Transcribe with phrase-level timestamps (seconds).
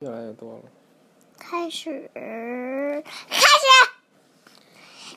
[0.00, 0.62] 越来越多了。
[1.38, 3.04] 开始，开始，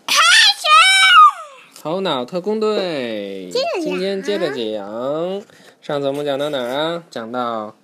[0.06, 1.82] 开始！
[1.82, 3.50] 头脑特工队，
[3.82, 5.42] 今天接着讲。
[5.82, 7.04] 上次我们讲到哪儿啊？
[7.10, 7.76] 讲到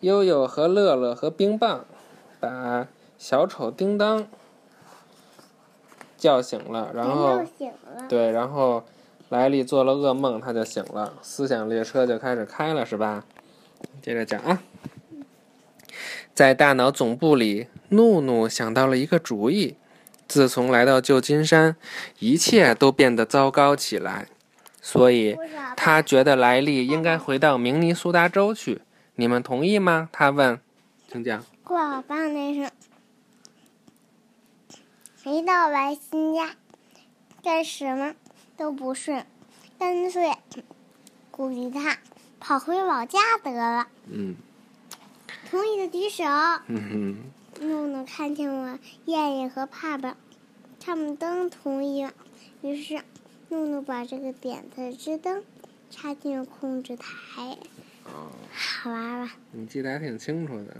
[0.00, 1.86] 悠悠和乐乐和冰棒
[2.38, 4.26] 把小丑叮当
[6.18, 8.06] 叫醒了，然后醒了。
[8.10, 8.84] 对，然后
[9.30, 13.24] 莱利做了噩梦，他就醒了，思想列车就开始开了，是吧？
[14.02, 14.62] 接着讲啊，
[16.36, 19.76] 在大脑总部里，怒怒想到了一个主意。
[20.28, 21.76] 自从来到旧金山，
[22.18, 24.28] 一切都变得糟糕起来，
[24.82, 25.34] 所以
[25.74, 28.82] 他觉得莱利应该回到明尼苏达州去。
[29.14, 30.10] 你们同意吗？
[30.12, 30.60] 他问。
[31.10, 31.42] 请讲。
[31.64, 32.70] 过好棒那是，
[35.24, 36.50] 一到白新家，
[37.42, 38.14] 干什么
[38.58, 39.24] 都不顺，
[39.78, 40.34] 干脆
[41.30, 41.96] 鼓励他
[42.38, 43.86] 跑回老家得了。
[44.10, 44.36] 嗯
[45.50, 46.24] 同意的举手。
[46.68, 47.16] 嗯
[47.60, 50.14] 怒怒看见我燕燕和帕帕，
[50.78, 52.12] 他们都同意了。
[52.60, 53.00] 于是，
[53.48, 55.42] 诺诺把这个点子之灯
[55.90, 57.56] 插进了控制台。
[58.04, 59.36] 哦，好玩吧？
[59.52, 60.76] 你记得还挺清楚的。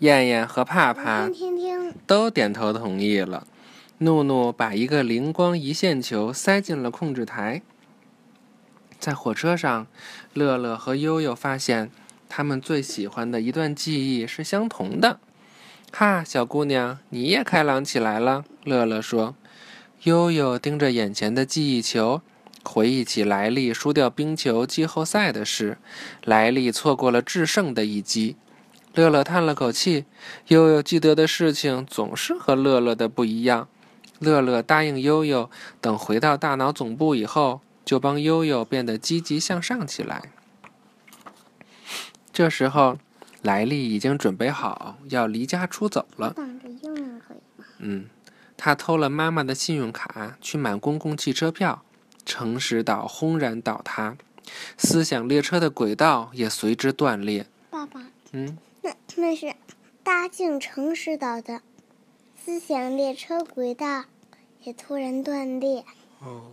[0.00, 1.28] 燕燕和帕帕
[2.06, 3.46] 都点头同意了。
[3.98, 7.62] 怒怒把一个灵光一线球塞进了控制台。
[8.98, 9.86] 在火车上，
[10.34, 11.90] 乐乐和悠悠发现
[12.28, 15.18] 他们最喜欢的一段记忆是相同的。
[15.92, 18.44] 哈，小姑娘，你也开朗起来了。
[18.64, 19.34] 乐乐说。
[20.04, 22.22] 悠悠盯着眼前的记忆球，
[22.62, 25.76] 回忆起莱利输掉冰球季后赛的事，
[26.24, 28.36] 莱利错过了制胜的一击。
[28.94, 30.04] 乐乐叹了口气，
[30.46, 33.66] 悠悠记得的事情总是和乐乐的不一样。
[34.20, 40.30] 乐乐答应悠悠，等回到大脑总部以后，就帮悠悠变得积极向上起来。
[42.38, 43.00] 这时候，
[43.42, 46.34] 莱利已经准备好要离家出走了。
[46.34, 47.20] 可以吗？
[47.78, 48.08] 嗯，
[48.56, 51.82] 他偷了妈妈的信用卡去买公共汽车票，
[52.24, 54.16] 诚实岛轰然倒塌，
[54.76, 57.44] 思想列车的轨道也随之断裂。
[57.70, 59.52] 爸爸，嗯，那那是
[60.04, 61.62] 搭进诚实岛的
[62.36, 64.04] 思想列车轨道
[64.62, 65.84] 也突然断裂。
[66.20, 66.52] 哦，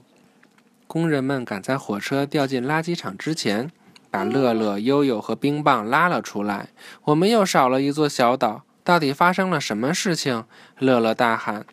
[0.88, 3.72] 工人们赶在火车掉进垃圾场之前，
[4.16, 6.70] 把乐乐、悠悠和冰棒拉了出来。
[7.04, 10.46] 我们又少了一座小岛，到底发生了什么事情？
[10.80, 11.66] 乐乐大喊：“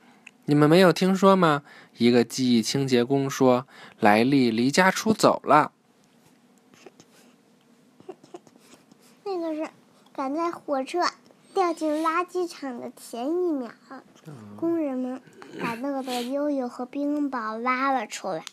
[0.47, 1.63] 你们没有听说吗？”
[1.99, 3.69] 一个记忆清洁工说
[4.01, 5.71] ：“莱利离家出走了。
[9.25, 9.71] 那个是
[10.13, 10.99] 赶在火车
[11.55, 13.71] 掉进垃圾场的前一秒，
[14.57, 15.23] 工人们
[15.61, 18.45] 把乐乐、悠悠和冰雹拉了出来。”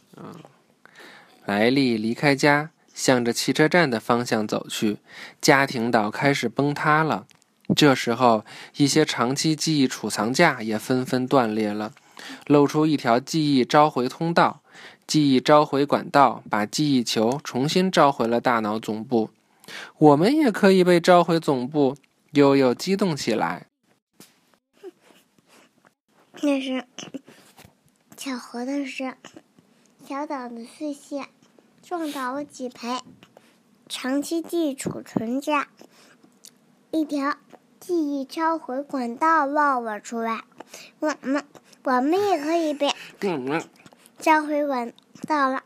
[1.48, 4.98] 莱利离开家，向着汽车站的方向走去。
[5.40, 7.26] 家庭岛开始崩塌了。
[7.74, 8.44] 这时候，
[8.76, 11.94] 一些长期记忆储藏架也纷纷断裂了，
[12.46, 14.62] 露出一条记忆召回通道。
[15.08, 19.30] 记忆召回管道把记忆球重新召回了大脑总部。
[19.98, 21.96] 我们也可以被召回总部。
[22.34, 23.66] 悠悠激动起来。
[26.42, 26.86] 那是
[28.16, 29.16] 巧合的是，
[30.08, 31.26] 小岛的碎屑
[31.90, 33.02] 撞倒了几排
[33.88, 35.70] 长期记忆储存架，
[36.92, 37.36] 一条
[37.80, 40.44] 记忆召回管道露了出来。
[41.00, 41.44] 我们
[41.84, 42.92] 我们也可以被
[44.20, 44.94] 召回管
[45.28, 45.64] 道了，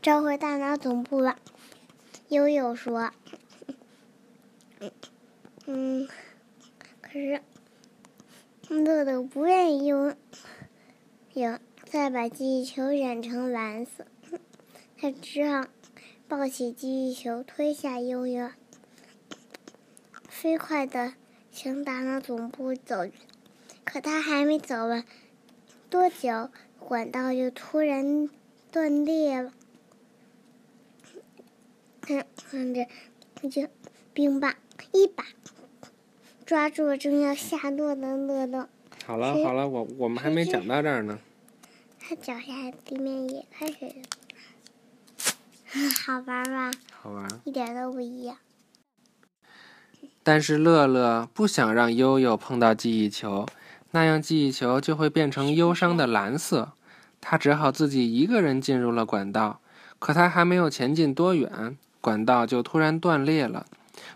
[0.00, 1.36] 召回大脑总部了。
[2.28, 3.10] 悠悠说
[5.66, 6.08] ：“嗯，
[7.02, 7.42] 可是
[8.70, 10.16] 乐乐不愿意用，
[11.34, 14.06] 有再把记忆球染成蓝色，
[15.02, 15.66] 他只好
[16.28, 18.50] 抱起记忆球推下悠悠，
[20.28, 21.14] 飞快的
[21.50, 23.14] 向大脑总部走去。
[23.82, 25.04] 可他还没走完
[25.90, 28.30] 多久，管道就突然
[28.70, 29.52] 断裂了。
[32.00, 32.86] 看看着，
[33.50, 33.68] 就
[34.14, 34.54] 冰棒
[34.92, 35.26] 一把
[36.46, 38.68] 抓住了正要下落的乐乐，
[39.04, 41.18] 好了好了，我我们还没讲到这儿呢。
[41.98, 43.92] 他脚下的地面也开始，
[46.06, 46.70] 好玩吗？
[47.00, 47.28] 好玩。
[47.44, 48.36] 一点都不一样。
[50.22, 53.46] 但是乐乐不想让悠悠碰到记忆球，
[53.92, 56.72] 那样记忆球就会变成忧伤的蓝色。
[57.20, 59.60] 他只好自己一个人进入了管道。
[59.98, 63.66] 可他还没有前进多远，管道就突然断裂了。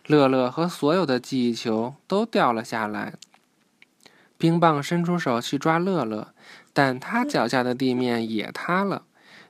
[0.07, 3.15] 乐乐和所有的记忆球都掉了下来。
[4.37, 6.35] 冰棒伸出手去抓乐乐，
[6.73, 9.03] 但他脚下的地面也塌了。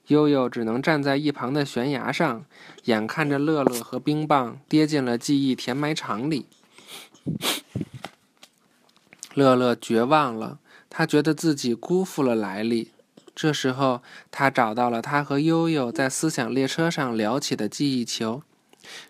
[0.09, 2.45] 悠悠只能站在一旁的悬崖上，
[2.85, 6.47] 眼看着乐乐和冰棒跌进了记忆填埋场里。
[9.35, 10.59] 乐乐绝望了，
[10.89, 12.93] 他觉得自己辜负了莱利。
[13.35, 18.43] 这时候，他找到了他和悠悠在思想列车上聊起的记忆球。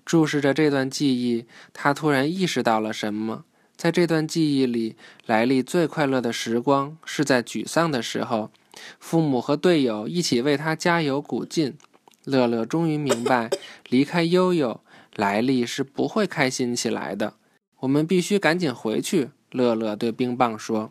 [0.05, 3.45] 注视着这段记忆，他突然意识到了什么。
[3.77, 4.97] 在这段记忆里，
[5.27, 8.51] 莱利最快乐的时光是在沮丧的时候，
[8.99, 11.77] 父母和队友一起为他加油鼓劲。
[12.25, 13.49] 乐乐终于明白，
[13.89, 14.81] 离开悠悠，
[15.15, 17.35] 莱利是不会开心起来的。
[17.81, 19.31] 我们必须赶紧回去。
[19.53, 20.91] 乐乐对冰棒说：“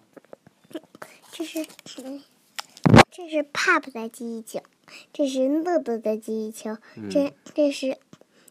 [1.31, 1.67] 这是，
[3.11, 4.61] 这是帕帕的记忆球，
[5.11, 6.77] 这是乐乐的记忆球，
[7.11, 7.97] 这这是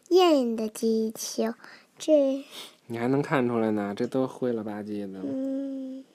[0.09, 1.55] 燕燕的记忆球，
[1.97, 2.45] 这。”
[2.87, 3.95] 你还能看出来呢？
[3.97, 5.19] 这都灰了吧唧的。
[5.23, 6.05] 嗯，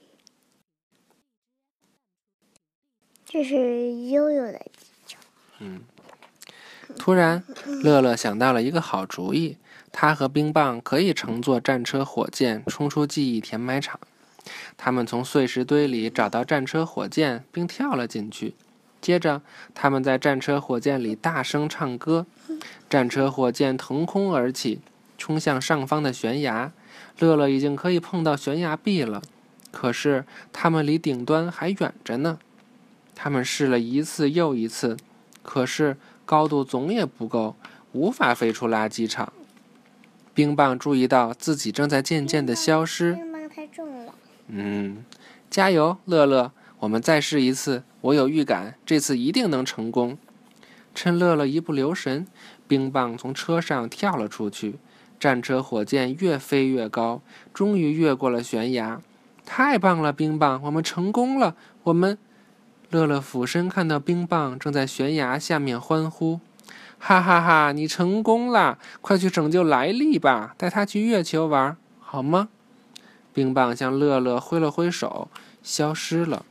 [3.33, 4.61] 这是悠悠的
[5.07, 5.17] 球。
[5.61, 5.83] 嗯。
[6.99, 7.45] 突然，
[7.85, 9.57] 乐乐想到了一个好主意，
[9.93, 14.01] 他和冰棒可以乘坐战车火箭冲出记忆填埋场。
[14.77, 18.55] 他们从碎石堆里找到战车火箭，并跳了进去。
[19.01, 19.43] 接着，
[19.73, 22.27] 他们在战车火箭里大声唱歌。
[22.89, 24.81] 战车火箭腾空而起。
[25.17, 26.73] 冲向上方的悬崖，
[27.21, 29.23] 乐乐已经可以碰到悬崖壁了，
[29.71, 32.39] 可是他们离顶端还远着呢。
[33.23, 34.97] 他们试了一次又一次，
[35.43, 37.55] 可是高度总也不够，
[37.93, 39.31] 无法飞出垃圾场。
[40.33, 43.13] 冰棒注意到自己正在渐渐的消失。
[43.13, 44.15] 冰棒太重了。
[44.49, 45.05] 嗯，
[45.51, 47.83] 加油，乐乐，我们再试一次。
[48.01, 50.17] 我有预感，这次一定能成功。
[50.95, 52.27] 趁乐乐一不留神，
[52.67, 54.77] 冰棒从车上跳了出去。
[55.19, 57.21] 战车火箭越飞越高，
[57.53, 59.03] 终于越过了悬崖。
[59.45, 61.55] 太棒了，冰棒，我们成功了！
[61.83, 62.17] 我们，
[62.91, 66.41] 乐乐俯身看到冰棒正在悬崖下面欢呼
[66.99, 67.71] ：“哈哈哈！
[67.71, 68.79] 你成功了！
[69.01, 72.49] 快去拯救莱利吧，带他去月球玩，好吗？”
[73.33, 75.29] 冰棒向乐乐挥了挥手，
[75.63, 76.45] 消失了。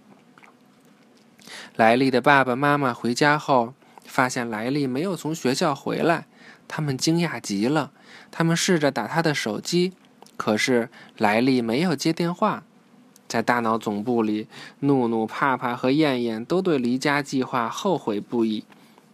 [1.75, 3.73] 莱利的爸爸妈妈回家后，
[4.05, 6.25] 发现莱利没有从学校回来，
[6.69, 7.91] 他们惊讶极了。
[8.31, 9.91] 他们试着打他的手机，
[10.37, 12.63] 可是莱利没有接电话。
[13.29, 14.47] 在大脑总部里，
[14.79, 18.65] 怒怒、怕怕和燕燕都对离家计划后悔不已。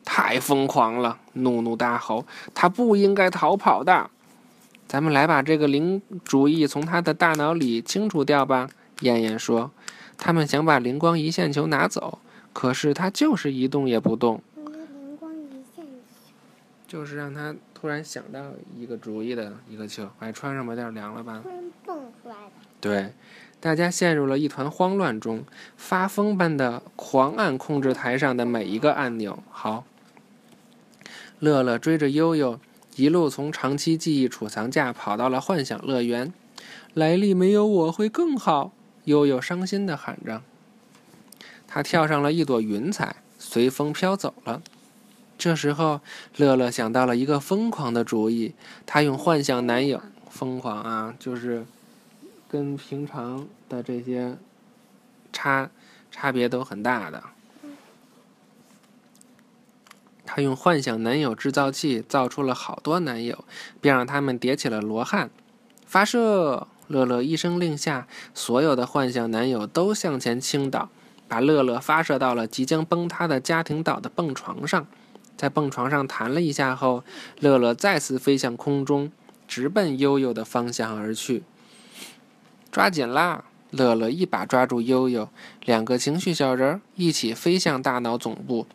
[0.06, 1.20] 太疯狂了！
[1.34, 2.26] 怒怒大吼
[2.56, 4.10] ：“他不应该逃跑的！”
[4.88, 8.70] 咱们来把这个灵主意从他的大脑里清除掉吧。
[9.02, 9.72] 燕燕说
[10.18, 12.20] ：“他们想把灵光一线球拿走，
[12.54, 15.92] 可是他就是一动也不动。”灵光一线球
[16.88, 17.54] 就是让他。
[17.78, 18.40] 突然想到
[18.76, 21.40] 一个主意的一个球，哎穿上吧，有点凉了吧？
[21.44, 22.52] 突然蹦出来的。
[22.82, 23.14] 对，
[23.60, 25.44] 大家陷入了一团慌乱中，
[25.75, 29.40] 发疯般的狂按控制台上的每一个按钮。
[29.50, 29.86] 好，
[31.40, 32.60] 乐乐追着悠悠，
[32.96, 36.31] 一路从长期记忆储藏架跑到了幻想乐园。
[36.94, 38.72] 莱利没有我会更好，
[39.06, 40.42] 悠悠伤心的喊着。
[41.68, 44.62] 他跳上了一朵云彩，随风飘走了。
[45.38, 46.00] 这时候，
[46.38, 48.54] 乐乐想到了一个疯狂的主意。
[48.86, 51.66] 他用幻想男友疯狂啊，就是
[52.48, 54.38] 跟平常的这些
[55.32, 55.70] 差
[56.12, 57.24] 差别都很大的。
[60.26, 63.46] 他用幻想男友制造器造出了好多男友，
[63.80, 65.30] 并让他们叠起了罗汉。
[65.86, 66.68] 发射！
[66.88, 70.90] 乐乐一声令下，所有的幻想男友都向前倾倒，
[71.28, 74.86] 把乐乐发射到了即将崩塌的家庭岛的蹦床上。
[75.36, 77.04] 在蹦床上弹了一下后，
[77.40, 79.12] 乐乐再次飞向空中，
[79.48, 81.44] 直奔悠悠的方向而去。
[82.75, 83.46] 抓紧啦！
[83.72, 85.29] 乐乐一把抓住悠悠，
[85.63, 88.67] 两个情绪小人一起飞向大脑总部，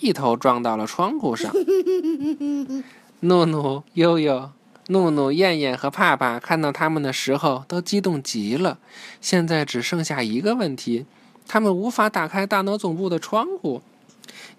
[0.00, 1.52] 一头撞到了窗户上。
[3.20, 4.50] 怒怒、悠悠、
[4.86, 8.78] 怒怒、燕燕和帕帕看到他们的时候都激动极了。
[9.20, 11.04] 现在只剩下一个问题：
[11.46, 13.82] 他们无法打开大脑总部的窗户。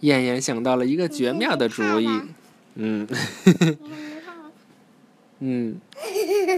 [0.02, 2.08] 燕燕想到了一个绝妙的主意，
[2.76, 3.08] 嗯，
[5.40, 5.82] 嗯，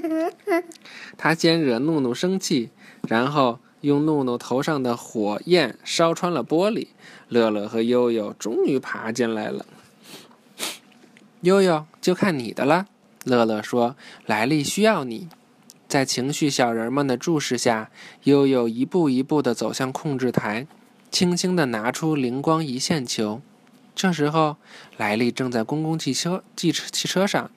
[1.18, 2.70] 他先惹怒怒生气，
[3.08, 6.88] 然后用怒怒头上的火焰烧穿了玻璃。
[7.30, 9.66] 乐乐和悠悠终于爬进来了。
[11.42, 12.88] 悠悠，就看你的了。
[13.24, 15.28] 乐乐说：“莱利需要你。”
[15.88, 17.90] 在情绪小人们的注视下，
[18.24, 20.68] 悠悠一步一步地走向控制台。
[21.12, 23.42] 轻轻地拿出灵光一线球，
[23.96, 24.58] 这时候
[24.98, 27.50] 莱利正在公共汽车汽车汽车上，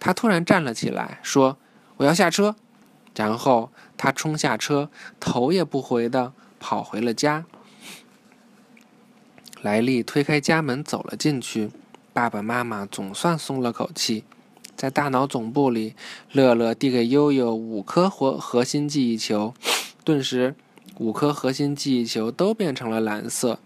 [0.00, 1.56] 他突然站了起来，说
[1.96, 2.56] ：“我要下车。”
[3.16, 7.44] 然后他冲下车，头也不回地跑回了家。
[9.62, 11.70] 莱利推开家门走了进去，
[12.12, 14.24] 爸爸妈妈总算松了口气。
[14.74, 15.94] 在大脑总部里，
[16.32, 19.54] 乐乐递给悠悠五颗核核心记忆球，
[20.02, 20.56] 顿时，
[20.98, 23.60] 五颗核心记忆球都变成了蓝色。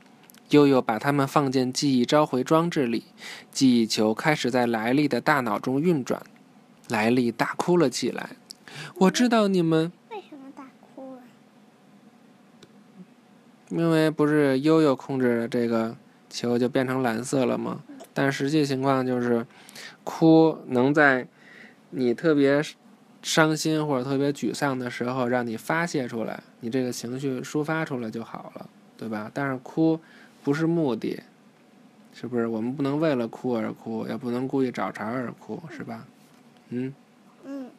[0.51, 3.05] 悠悠把它们放进记忆召回装置里，
[3.51, 6.23] 记忆球开始在莱利的大脑中运转。
[6.89, 8.31] 莱利大哭了起来。
[8.97, 11.23] 我知道你们为什么大哭了？
[13.69, 15.97] 因为不是悠悠控制的这个
[16.29, 17.83] 球就变成蓝色了吗？
[18.15, 19.47] 但实际情况就是，
[20.05, 21.29] 哭能在
[21.91, 22.63] 你特别
[23.23, 29.31] 伤心或者特别沮丧的时候让你发泄出来，你这个情绪抒发出来就好了，对吧？
[29.33, 30.01] 但是哭
[30.43, 31.23] 不是目的，
[32.13, 32.47] 是不是？
[32.47, 36.07] 我们不能为了哭而哭，也不能故意找茬而哭，是吧？
[36.71, 36.93] 嗯。
[37.45, 37.71] 嗯。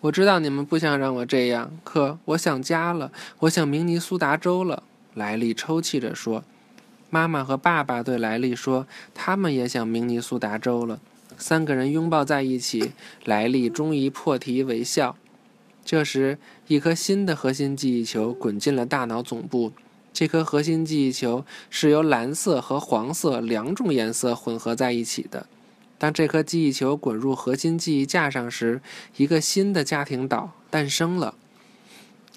[0.00, 4.82] 我知道你们不想让我这样，可我想家了，我想明尼苏达州了。
[5.14, 6.42] 莱利抽泣着说
[7.10, 11.00] ：“妈妈和爸爸对莱利说，他们也想明尼苏达州了。”
[11.36, 12.92] 三个人拥抱在一起，
[13.24, 15.16] 莱利终于破涕为笑。
[15.84, 16.38] 这时，
[16.68, 19.72] 一颗新的核心记忆球滚进了大脑总部。
[20.12, 25.46] 这颗核心记忆球是由蓝色和黄色两种颜色混合在一起的。
[26.00, 28.80] 当这颗记忆球滚入核心记忆架上时，
[29.18, 31.34] 一个新的家庭岛诞生了。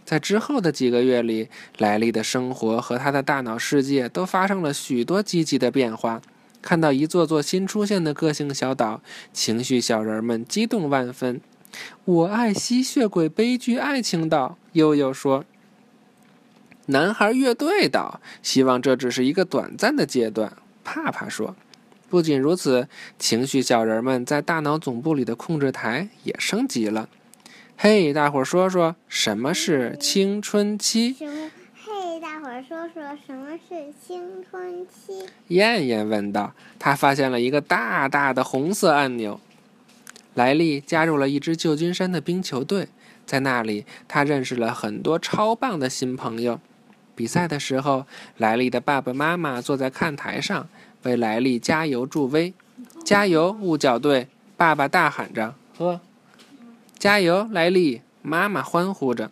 [0.03, 6.22] 在之后的几个月里，莱利的生活和他的大脑世界都发生了许多积极的变化。
[6.62, 9.01] 看到一座座新出现的个性小岛，
[9.32, 11.39] 情绪小人们激动万分。
[12.03, 15.46] 我爱吸血鬼悲剧爱情岛，悠悠说。
[16.88, 21.55] 男孩乐队岛，希望这只是一个短暂的阶段，帕帕说。
[22.13, 27.10] 不仅如此，情绪小人们在大脑总部里的控制台也升级了。
[27.75, 31.15] 嘿，大伙儿说说什么是青春期？
[31.20, 35.25] 嘿，大伙儿说说什么是青春期？
[35.48, 36.53] 燕燕问道。
[36.77, 39.39] 他发现了一个大大的红色按钮。
[40.36, 42.89] 莱利加入了一支旧金山的冰球队，
[43.25, 46.60] 在那里他认识了很多超棒的新朋友。
[47.15, 48.05] 比赛的时候，
[48.38, 50.70] 莱利的爸爸妈妈坐在看台上。
[51.03, 52.53] 为莱利加油助威，
[53.05, 54.27] 加油雾角队！
[54.55, 56.00] 爸爸大喊着：“呵，
[56.98, 59.29] 加油，莱利！”妈妈欢呼着。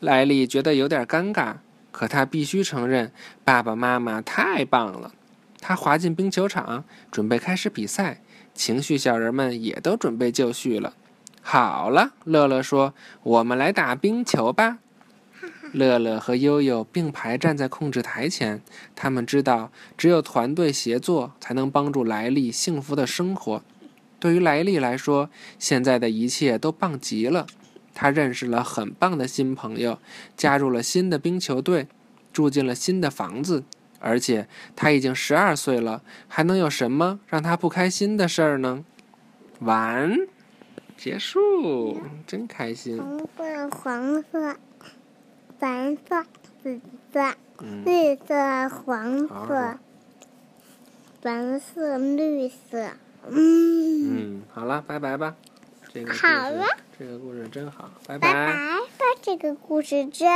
[0.00, 1.54] 莱利觉得有点尴尬，
[1.90, 3.12] 可他必须承认，
[3.44, 5.12] 爸爸妈妈太棒了。
[5.60, 8.20] 他滑进冰球场，准备开始比赛。
[8.52, 10.94] 情绪小人们也都准备就绪了。
[11.40, 12.92] 好了，乐乐说
[13.22, 14.78] ：“我们来打冰球吧。”
[15.72, 18.62] 乐乐和悠悠并排站在控制台前，
[18.96, 23.62] 他们知道，只有团队协作才能帮助莱利幸福的生活。
[24.18, 27.46] 对于莱利来说，现在的一切都棒极了。
[27.94, 29.98] 他认识了很棒的新朋友，
[30.36, 31.88] 加入了新的冰球队，
[32.32, 33.64] 住进了新的房子，
[33.98, 38.84] 而且他已经十二岁了，还能有什么让他不开心的事儿呢？
[39.60, 40.16] 完，
[40.96, 42.98] 结束，真开心。
[42.98, 44.56] 红色，黄色。
[45.60, 46.24] 蓝色、
[46.62, 46.80] 紫
[47.12, 47.34] 色、
[47.84, 49.78] 绿色、黄色、
[51.22, 52.90] 蓝色、绿色。
[53.28, 54.38] 嗯。
[54.38, 55.36] 嗯，好了，拜拜吧。
[55.92, 56.64] 这个好了。
[56.98, 58.32] 这个故事真好，拜拜。
[58.32, 58.78] 拜拜，
[59.20, 60.28] 这个故事真。